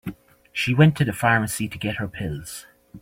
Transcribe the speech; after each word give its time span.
She 0.51 0.73
went 0.73 0.97
to 0.97 1.05
the 1.05 1.13
pharmacy 1.13 1.67
to 1.67 1.77
get 1.77 1.97
her 1.97 2.07
pills. 2.07 2.65